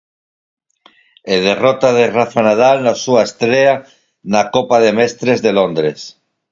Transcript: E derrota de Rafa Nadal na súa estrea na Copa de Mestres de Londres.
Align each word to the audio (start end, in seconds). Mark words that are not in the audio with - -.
E 1.33 1.35
derrota 1.49 1.89
de 1.97 2.05
Rafa 2.17 2.41
Nadal 2.47 2.77
na 2.85 2.93
súa 3.03 3.21
estrea 3.29 3.73
na 4.33 4.41
Copa 4.55 4.77
de 4.85 4.91
Mestres 4.99 5.39
de 5.45 5.51
Londres. 5.59 5.99